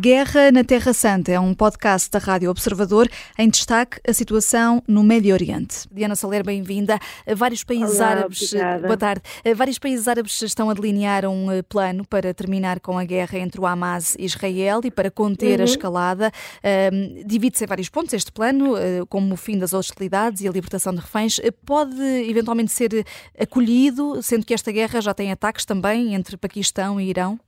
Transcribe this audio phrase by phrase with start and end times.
[0.00, 3.08] Guerra na Terra Santa é um podcast da Rádio Observador
[3.38, 5.88] em destaque a situação no Médio Oriente.
[5.90, 6.98] Diana Soler, bem-vinda.
[7.34, 8.86] Vários países Olá, árabes, obrigada.
[8.86, 9.22] boa tarde.
[9.56, 13.60] Vários países árabes estão a delinear um eh, plano para terminar com a guerra entre
[13.60, 15.62] o Hamas e Israel e para conter Uhum.
[15.62, 16.32] a escalada.
[17.24, 20.94] Divide-se em vários pontos este plano, eh, como o fim das hostilidades e a libertação
[20.94, 21.38] de reféns.
[21.42, 23.04] Eh, Pode eventualmente ser
[23.40, 27.38] acolhido, sendo que esta guerra já tem ataques também entre Paquistão e Irão?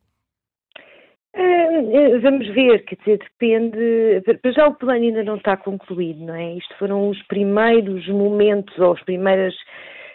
[1.80, 4.22] Eh, Vamos ver, quer dizer, depende.
[4.42, 6.54] Para já o plano ainda não está concluído, não é?
[6.54, 9.54] Isto foram os primeiros momentos, ou as primeiras,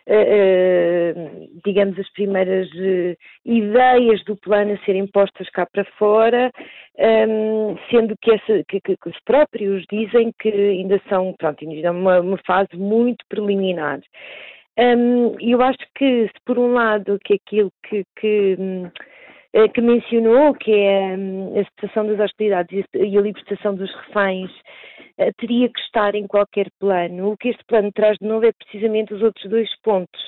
[0.07, 2.69] eh, eh, digamos, as primeiras
[3.45, 6.51] ideias do plano a serem postas cá para fora,
[6.97, 11.87] ehm, sendo que, essa, que- que- que os próprios dizem que ainda são, pronto, ainda
[11.87, 13.99] é uma, uma fase muito preliminar.
[14.77, 18.89] Ehm, eu acho que, se por um lado, que aquilo que- que hum,
[19.69, 24.51] que mencionou, que é hum, a cessação das hostilidades e a- libertação dos reféns,
[25.17, 27.31] eh, teria que estar em qualquer plano.
[27.31, 30.21] O que este plano traz de novo é precisamente os outros dois pontos.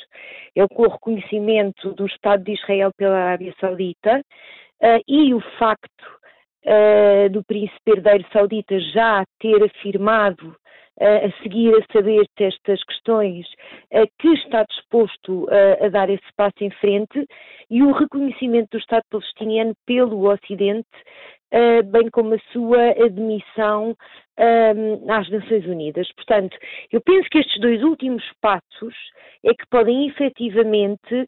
[0.56, 4.22] É o o reconhecimento do Estado de Israel pela Arábia Saudita
[4.82, 6.17] eh, e o facto
[6.70, 10.54] eh, do príncipe herdeiro saudita já ter afirmado
[11.00, 13.48] eh, a seguir a saber destas questões
[13.90, 15.48] eh, que está disposto
[15.82, 17.26] a dar esse passo em frente
[17.70, 20.90] e o reconhecimento do Estado palestiniano pelo Ocidente,
[21.86, 23.96] bem como a sua admissão
[25.10, 26.08] às Nações Unidas.
[26.14, 26.58] Portanto,
[26.92, 28.94] eu penso que estes dois últimos passos
[29.44, 31.28] é que podem efetivamente,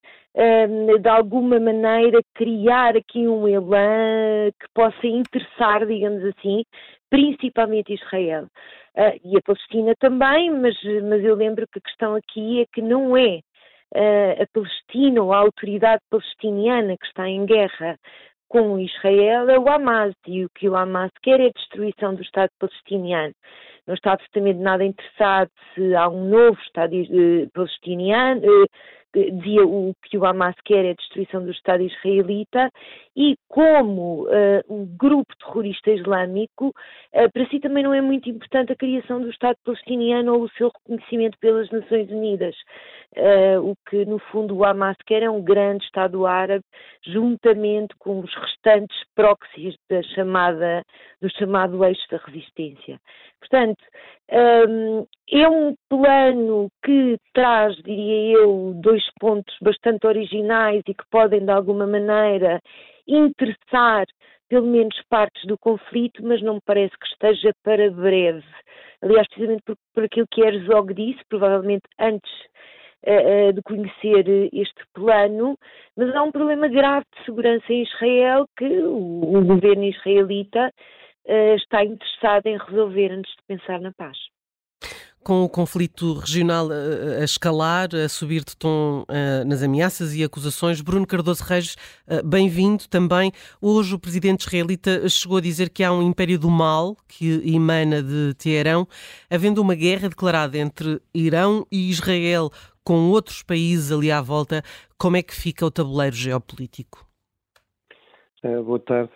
[1.01, 6.63] de alguma maneira, criar aqui um elan que possa interessar, digamos assim,
[7.09, 8.47] principalmente Israel.
[8.95, 12.81] Ah, e a Palestina também, mas, mas eu lembro que a questão aqui é que
[12.81, 13.39] não é
[13.95, 17.97] ah, a Palestina ou a autoridade palestiniana que está em guerra
[18.49, 22.21] com Israel é o Hamas e o que o Hamas quer é a destruição do
[22.23, 23.33] Estado palestiniano.
[23.87, 28.67] Não está absolutamente nada interessado se há um novo Estado eh, palestiniano, eh,
[29.13, 32.69] dizia o que o Hamas quer é a destruição do Estado israelita
[33.15, 36.73] e como eh, um grupo terrorista islâmico,
[37.11, 40.49] eh, para si também não é muito importante a criação do Estado palestiniano ou o
[40.51, 42.55] seu reconhecimento pelas Nações Unidas.
[43.15, 46.63] Eh, o que no fundo o Hamas quer é um grande Estado árabe
[47.05, 50.83] juntamente com os restantes proxies da chamada,
[51.21, 52.99] do chamado eixo da resistência.
[53.39, 53.83] Portanto,
[54.69, 61.45] hum, é um plano que traz, diria eu, dois pontos bastante originais e que podem,
[61.45, 62.59] de alguma maneira,
[63.07, 64.05] interessar
[64.49, 68.43] pelo menos partes do conflito, mas não me parece que esteja para breve.
[69.01, 72.31] Aliás, precisamente por, por aquilo que Herzog disse, provavelmente antes
[73.03, 75.55] eh, eh, de conhecer este plano,
[75.95, 80.71] mas há um problema grave de segurança em Israel que o, o governo israelita
[81.25, 84.17] eh, está interessado em resolver antes de pensar na paz.
[85.23, 90.23] Com o conflito regional a, a escalar, a subir de tom eh, nas ameaças e
[90.23, 91.75] acusações, Bruno Cardoso Reis,
[92.07, 93.31] eh, bem-vindo também.
[93.61, 98.01] Hoje o presidente israelita chegou a dizer que há um império do mal que emana
[98.01, 98.87] de Teherão,
[99.29, 102.49] havendo uma guerra declarada entre Irão e Israel
[102.83, 104.63] com outros países ali à volta.
[104.97, 107.05] Como é que fica o tabuleiro geopolítico?
[108.41, 109.11] Eh, boa tarde.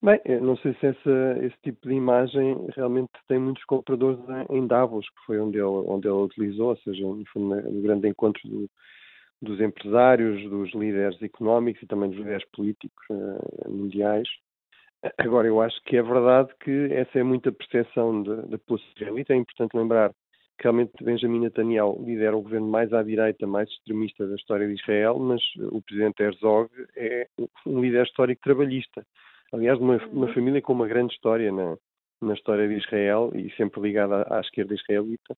[0.00, 5.08] Bem, não sei se essa- esse tipo de imagem realmente tem muitos compradores em, Davos,
[5.08, 8.70] que foi onde ele, onde ele utilizou, ou seja, no, fundo, no grande encontro do-
[9.42, 14.28] dos empresários, dos líderes económicos e também dos líderes políticos eh, mundiais.
[15.18, 19.32] Agora, eu acho que é verdade que essa é muita percepção da população israelita.
[19.34, 20.10] É importante lembrar
[20.58, 24.74] que realmente Benjamin Netanyahu lidera o governo mais à direita, mais extremista da história de
[24.74, 25.40] Israel, mas
[25.72, 27.28] o presidente Herzog é
[27.66, 29.04] um líder histórico trabalhista.
[29.52, 31.76] Aliás, de uma, uma família com uma grande história na,
[32.20, 35.36] na história de Israel e sempre ligada à, à esquerda israelita.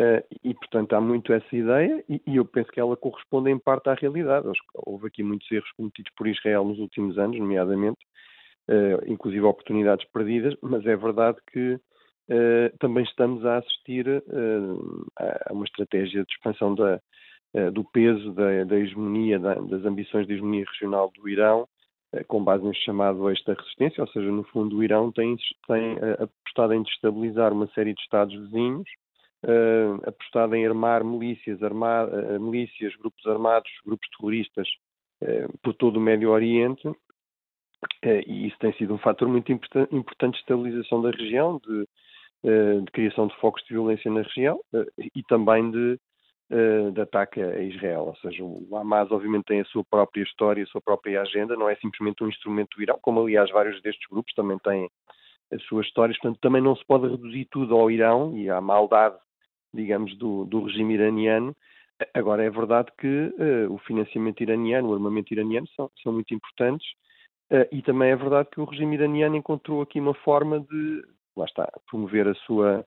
[0.00, 3.58] Eh, e, portanto, há muito essa ideia e, e eu penso que ela corresponde em
[3.58, 4.46] parte à realidade.
[4.74, 7.98] Houve aqui muitos erros cometidos por Israel nos últimos anos, nomeadamente,
[8.68, 11.78] eh, inclusive oportunidades perdidas, mas é verdade que
[12.30, 14.06] eh, também estamos a assistir
[15.48, 17.00] a uma estratégia de expansão da,
[17.72, 21.66] do peso da, da hegemonia, da- das ambições de hegemonia regional do Irão,
[22.26, 26.22] com base neste chamado da resistência, ou seja, no fundo o Irão tem, tem eh,
[26.22, 28.88] apostado em destabilizar uma série de Estados vizinhos,
[29.42, 34.68] eh, apostado em armar milícias, armar, eh, milícias, grupos armados, grupos terroristas
[35.20, 36.88] eh, por todo o Médio Oriente,
[38.02, 41.88] eh, e isso tem sido um fator muito importa- importante de estabilização da região, de,
[42.44, 45.98] eh, de criação de focos de violência na região eh, e também de uh,
[46.92, 48.06] de ataque a Israel.
[48.06, 51.68] Ou seja, o Hamas obviamente tem a sua própria história, a sua própria agenda, não
[51.68, 54.88] é simplesmente um instrumento do Irão, como aliás vários destes grupos também têm
[55.52, 59.16] as suas histórias, portanto também não se pode reduzir tudo ao Irão e à maldade,
[59.72, 61.54] digamos, do, do regime iraniano.
[62.14, 66.86] Agora é verdade que uh, o financiamento iraniano, o armamento iraniano são, são muito importantes
[67.50, 71.02] uh, e também é verdade que o regime iraniano encontrou aqui uma forma de,
[71.36, 72.84] lá está, promover a sua,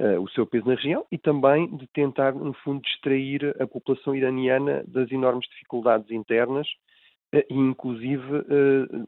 [0.00, 4.14] uh, o seu peso na região e também de tentar, no fundo, distrair a população
[4.14, 6.66] iraniana das enormes dificuldades internas
[7.32, 8.44] e inclusive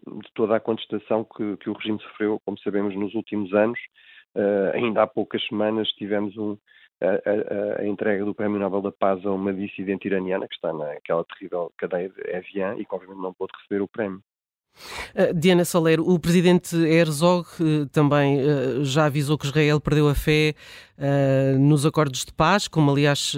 [0.04, 3.78] de toda a contestação que, que, o regime sofreu, como sabemos, nos últimos anos.
[4.74, 6.58] ainda há poucas semanas tivemos um,
[7.00, 10.72] a, a, a, entrega do Prémio Nobel da Paz a uma dissidente iraniana que está
[10.72, 14.22] naquela terrível cadeia de Evian e que obviamente não pôde receber o prémio.
[15.14, 20.14] Uh, Diana Soler, o presidente Herzog uh, também uh, já avisou que Israel perdeu a
[20.14, 20.54] fé
[21.60, 23.32] nos acordos de paz, como aliás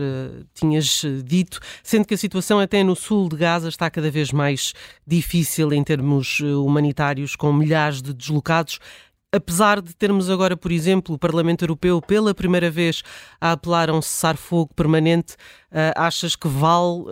[0.54, 4.72] tinhas dito, sendo que a situação até no sul de Gaza está cada vez mais
[5.06, 8.78] difícil em termos humanitários, com milhares de deslocados
[9.30, 13.02] apesar de termos agora, por exemplo, o Parlamento Europeu pela primeira vez
[13.38, 15.36] a apelar a um cessar-fogo permanente,
[15.94, 17.04] achas que vale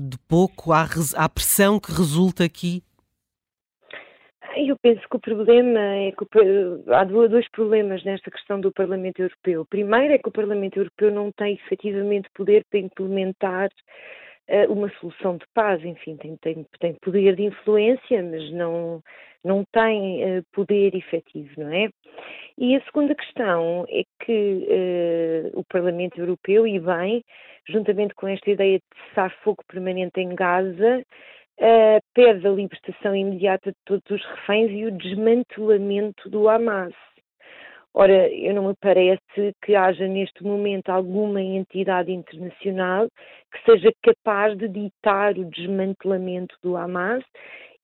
[0.00, 2.82] de pouco à pressão que resulta aqui?
[4.56, 9.64] Eu penso que o problema é que há dois problemas nesta questão do Parlamento Europeu.
[9.66, 13.70] Primeiro é que o Parlamento Europeu não tem efetivamente poder para implementar
[14.48, 15.84] uh, uma solução de paz.
[15.84, 19.00] Enfim, tem, tem, tem poder de influência, mas não,
[19.44, 21.88] não tem uh, poder efetivo, não é?
[22.58, 24.66] E a segunda questão é que
[25.54, 27.24] uh, o Parlamento Europeu, e bem,
[27.68, 31.04] juntamente com esta ideia de cessar fogo permanente em Gaza,
[31.60, 36.94] uh, pede a libertação imediata de todos os reféns e o desmantelamento do Hamas.
[37.92, 43.08] Ora, eu não me parece que haja neste momento alguma entidade internacional
[43.52, 47.24] que seja capaz de ditar o desmantelamento do Hamas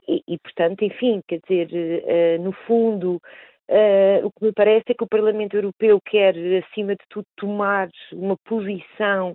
[0.09, 3.21] e, e, portanto, enfim, quer dizer, uh, no fundo,
[3.71, 6.35] uh, o que me parece é que o Parlamento Europeu quer,
[6.65, 9.33] acima de tudo, tomar uma posição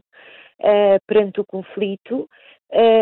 [0.60, 2.28] uh, perante o conflito,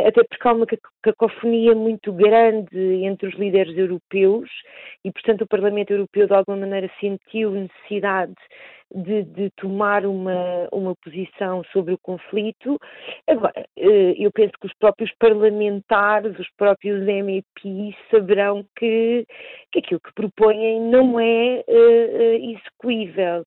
[0.08, 0.66] até porque há uma
[1.04, 4.50] cacofonia muito grande entre os líderes europeus
[5.06, 8.34] e, portanto, o Parlamento Europeu, de alguma maneira, sentiu necessidade
[8.94, 12.80] de, de, tomar uma, uma posição sobre o conflito.
[13.28, 19.26] Agora, eh, eu penso que os próprios parlamentares, os próprios MEP saberão que,
[19.72, 23.46] que aquilo que propõem não é uh, execuível.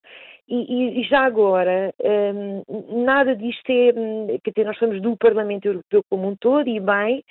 [0.48, 1.94] E, e, já agora,
[2.34, 6.78] um, nada disto é, quer dizer, nós falamos do Parlamento Europeu como um todo, e
[6.78, 7.24] bem,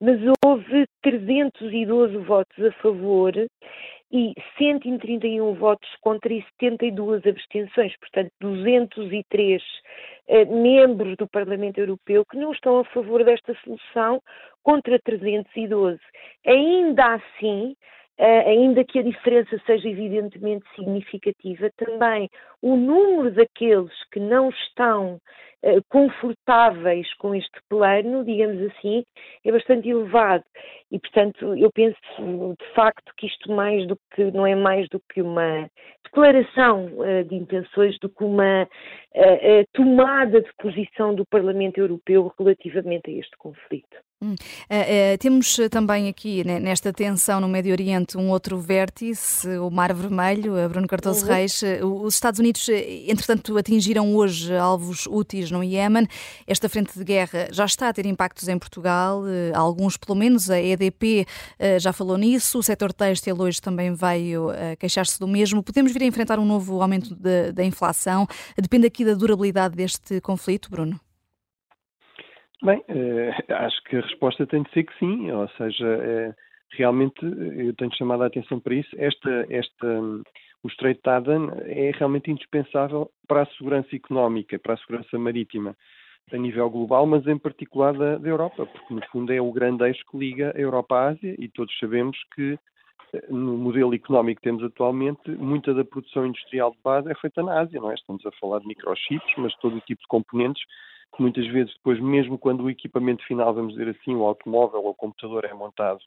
[0.00, 3.32] mas houve 312 votos a favor
[4.10, 9.62] e 131 votos contra e 72 abstenções, portanto 203
[10.28, 14.22] eh, membros do Parlamento Europeu que não estão a favor desta solução
[14.62, 15.98] contra 312.
[16.46, 17.76] Ainda assim,
[18.18, 22.30] ainda que a diferença seja evidentemente significativa, também
[22.62, 25.20] o número daqueles que não estão
[25.62, 29.04] uh, confortáveis com este plano, digamos assim,
[29.44, 30.44] é bastante elevado.
[30.90, 31.98] E, portanto, eu penso
[32.58, 35.68] de facto que isto mais do que não é mais do que uma
[36.04, 38.68] declaração uh, de intenções, do que uma
[39.72, 44.05] tomada de posição do Parlamento Europeu relativamente a este conflito.
[44.22, 44.32] Hum.
[44.32, 49.70] Uh, uh, temos também aqui, né, nesta tensão no Médio Oriente, um outro vértice, o
[49.70, 51.32] Mar Vermelho, Bruno Cardoso uhum.
[51.32, 51.60] Reis.
[51.82, 52.66] Os Estados Unidos,
[53.06, 56.06] entretanto, atingiram hoje alvos úteis no Iémen.
[56.46, 60.48] Esta frente de guerra já está a ter impactos em Portugal, uh, alguns pelo menos.
[60.48, 61.26] A EDP
[61.78, 65.62] já falou nisso, o setor têxtil hoje também veio queixar-se do mesmo.
[65.62, 67.14] Podemos vir a enfrentar um novo aumento
[67.52, 68.26] da inflação?
[68.56, 70.98] Depende aqui da durabilidade deste conflito, Bruno?
[72.66, 76.34] Bem, eh, acho que a resposta tem de ser que sim, ou seja, é,
[76.70, 78.90] realmente eu tenho chamado a atenção para isso.
[78.98, 80.00] Esta, esta,
[80.64, 85.76] o Estreito de Aden é realmente indispensável para a segurança económica, para a segurança marítima
[86.32, 89.84] a nível global, mas em particular da, da Europa, porque no fundo é o grande
[89.84, 92.58] eixo que liga a Europa à Ásia e todos sabemos que
[93.12, 97.44] eh, no modelo económico que temos atualmente, muita da produção industrial de base é feita
[97.44, 97.94] na Ásia, não é?
[97.94, 100.64] Estamos a falar de microchips, mas todo o tipo de componentes
[101.14, 104.90] que muitas vezes depois, mesmo quando o equipamento final, vamos dizer assim, o automóvel ou
[104.90, 106.00] o computador é montado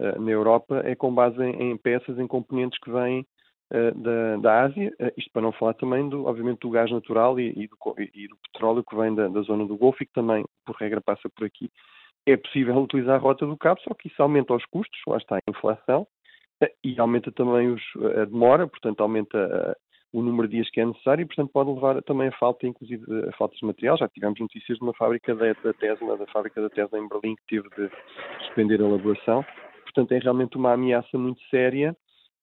[0.00, 3.26] uh, na Europa, é com base em, em, peças, em componentes que vêm
[3.72, 7.38] uh, da, da, Ásia, uh, isto para não falar também, do, obviamente, do gás natural
[7.40, 10.12] e, e, do, e do, petróleo que vem da, da, zona do Golfo e que
[10.12, 11.70] também, por regra, passa por aqui.
[12.26, 15.36] É possível utilizar a rota do cabo, só que isso aumenta os custos, lá está
[15.36, 16.06] a inflação,
[16.82, 17.82] e aumenta também os,
[18.18, 19.76] a demora, portanto, aumenta
[20.14, 23.04] o número de dias que é necessário e, portanto, pode levar também a falta, inclusive,
[23.28, 23.98] a falta de material.
[23.98, 27.34] Já tivemos notícias de uma fábrica da, da Tesla, da fábrica da Tesla em Berlim,
[27.34, 27.90] que teve de
[28.46, 29.44] suspender a elaboração.
[29.82, 31.96] Portanto, é realmente uma ameaça muito séria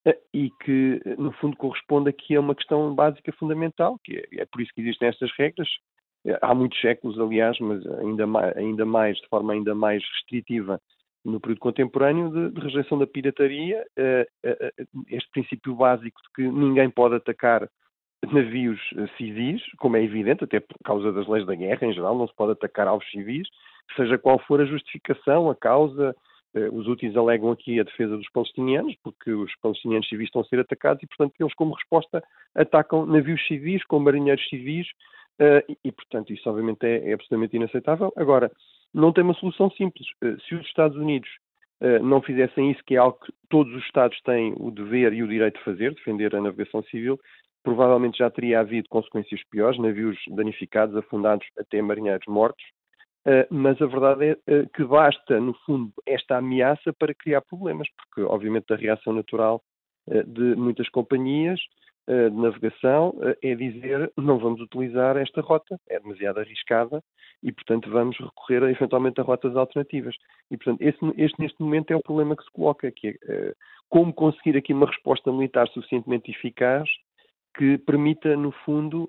[0.05, 4.45] eh, e que, no fundo, corresponde aqui a uma questão básica fundamental, que é, é
[4.45, 5.69] por isso que existem estas regras.
[6.25, 10.77] Eh, há muitos séculos, aliás, mas ainda mais, ainda mais de forma ainda mais restritiva
[11.23, 16.41] no período contemporâneo de, de rejeição da pirataria, uh, uh, este princípio básico de que
[16.51, 17.69] ninguém pode atacar
[18.31, 18.79] navios
[19.17, 22.35] civis, como é evidente, até por causa das leis da guerra em geral, não se
[22.35, 23.47] pode atacar alvos civis,
[23.95, 26.15] seja qual for a justificação, a causa.
[26.71, 30.59] Os úteis alegam aqui a defesa dos palestinianos, porque os palestinianos civis estão a ser
[30.59, 32.21] atacados e, portanto, eles, como resposta,
[32.53, 34.85] atacam navios civis com marinheiros civis
[35.67, 38.13] e, e, portanto, isso obviamente é, é absolutamente inaceitável.
[38.15, 38.51] Agora,
[38.93, 40.07] não tem uma solução simples.
[40.23, 41.29] Eh, se os Estados Unidos
[41.81, 45.23] eh, não fizessem isso, que é algo que todos os Estados têm o dever e
[45.23, 47.19] o direito de fazer, defender a navegação civil,
[47.63, 52.63] provavelmente já teria havido consequências piores, navios danificados, afundados, até marinheiros mortos.
[53.25, 58.21] Eh, mas a verdade é que basta, no fundo, esta ameaça para criar problemas, porque,
[58.21, 59.61] obviamente, a reação natural
[60.07, 61.61] de muitas companhias
[62.07, 67.03] de navegação é dizer não vamos utilizar esta rota, é demasiado arriscada
[67.43, 70.15] e, portanto, vamos recorrer eventualmente a rotas alternativas.
[70.49, 73.55] E, portanto, este, este, neste momento é o problema que se coloca, que é uh,
[73.89, 76.89] como conseguir aqui uma resposta militar suficientemente eficaz
[77.57, 79.05] que permita, no fundo,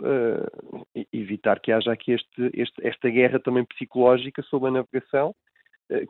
[1.13, 5.33] evitar que haja aqui este, este, esta guerra também psicológica sobre a navegação,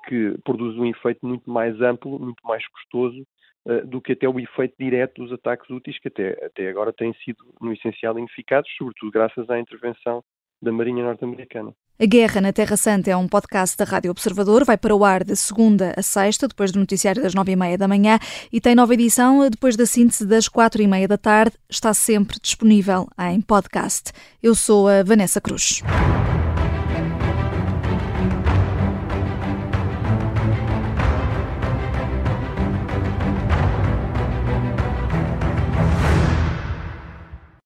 [0.09, 3.23] que produz um efeito muito mais amplo, muito mais custoso
[3.87, 7.39] do que até o efeito direto dos ataques úteis, que até, até agora têm sido,
[7.61, 10.23] no essencial, ineficazes, sobretudo graças à intervenção
[10.61, 11.75] da Marinha Norte-Americana.
[12.01, 14.65] A Guerra na Terra Santa é um podcast da Rádio Observador.
[14.65, 17.77] Vai para o ar de segunda a sexta, depois do noticiário das nove e meia
[17.77, 18.19] da manhã,
[18.53, 21.57] e tem nova edição depois da síntese das quatro e meia da tarde.
[21.69, 24.13] Está sempre disponível em podcast.
[24.43, 25.83] Eu sou a Vanessa Cruz.